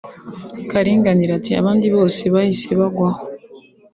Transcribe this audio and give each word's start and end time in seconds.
Karinganire 0.69 1.31
ati 1.39 1.51
“abandi 1.61 1.87
bose 1.95 2.21
bahise 2.33 2.69
bagwa 2.79 3.09
aho 3.11 3.23